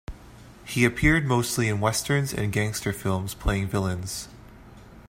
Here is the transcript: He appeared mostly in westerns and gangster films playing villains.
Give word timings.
He 0.65 0.83
appeared 0.83 1.27
mostly 1.27 1.69
in 1.69 1.79
westerns 1.79 2.33
and 2.33 2.51
gangster 2.51 2.91
films 2.91 3.35
playing 3.35 3.67
villains. 3.67 4.29